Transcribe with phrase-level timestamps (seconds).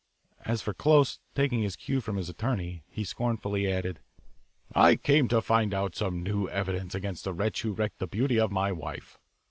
[0.45, 3.99] As for Close, taking his cue from his attorney, he scornfully added:
[4.73, 8.39] "I came to find out some new evidence against the wretch who wrecked the beauty
[8.39, 9.19] of my wife.